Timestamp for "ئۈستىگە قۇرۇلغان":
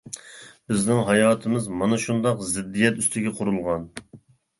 3.03-3.85